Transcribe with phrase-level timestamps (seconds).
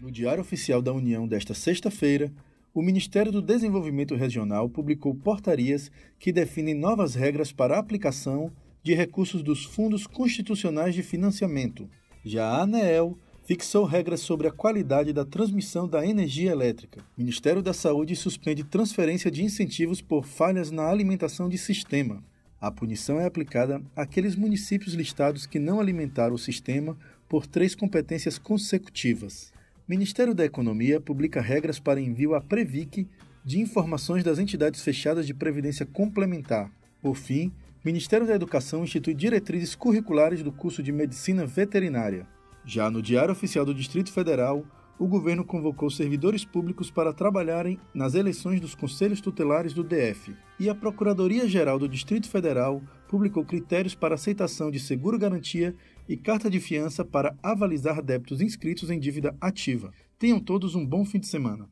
[0.00, 2.32] No Diário Oficial da União desta sexta-feira,
[2.72, 8.50] o Ministério do Desenvolvimento Regional publicou portarias que definem novas regras para a aplicação
[8.82, 11.88] de recursos dos fundos constitucionais de financiamento.
[12.24, 17.00] Já a ANEEL fixou regras sobre a qualidade da transmissão da energia elétrica.
[17.16, 22.22] O Ministério da Saúde suspende transferência de incentivos por falhas na alimentação de sistema.
[22.60, 26.96] A punição é aplicada àqueles municípios listados que não alimentaram o sistema
[27.28, 29.52] por três competências consecutivas.
[29.88, 33.08] Ministério da Economia publica regras para envio à Previc
[33.44, 36.70] de informações das entidades fechadas de previdência complementar.
[37.02, 37.50] Por fim,
[37.82, 42.26] Ministério da Educação institui diretrizes curriculares do curso de Medicina Veterinária.
[42.62, 44.66] Já no Diário Oficial do Distrito Federal,
[44.98, 50.36] o governo convocou servidores públicos para trabalharem nas eleições dos conselhos tutelares do DF.
[50.58, 55.74] E a Procuradoria-Geral do Distrito Federal publicou critérios para aceitação de seguro-garantia
[56.06, 59.90] e carta de fiança para avalizar débitos inscritos em dívida ativa.
[60.18, 61.66] Tenham todos um bom fim de semana.